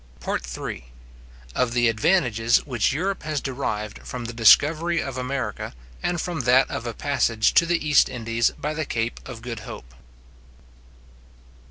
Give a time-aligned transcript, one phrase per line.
[0.19, 0.85] PART III.
[1.53, 6.67] Of the Advantages which Europe has derived From the Discovery of America, and from that
[6.71, 9.93] of a Passage to the East Indies by the Cape of Good Hope.